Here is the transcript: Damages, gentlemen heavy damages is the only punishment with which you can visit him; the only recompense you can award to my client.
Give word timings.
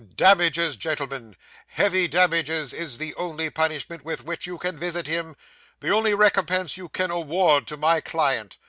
Damages, 0.15 0.77
gentlemen 0.77 1.37
heavy 1.67 2.07
damages 2.07 2.73
is 2.73 2.97
the 2.97 3.13
only 3.13 3.51
punishment 3.51 4.03
with 4.03 4.23
which 4.25 4.47
you 4.47 4.57
can 4.57 4.79
visit 4.79 5.05
him; 5.05 5.35
the 5.79 5.91
only 5.91 6.15
recompense 6.15 6.75
you 6.75 6.89
can 6.89 7.11
award 7.11 7.67
to 7.67 7.77
my 7.77 8.01
client. 8.01 8.57